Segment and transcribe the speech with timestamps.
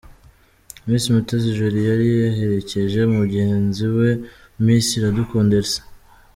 [0.87, 4.09] Miss Mutesi Joly yari yaherekeje mugenzi we
[4.65, 5.81] Miss Iradukunda Elsa.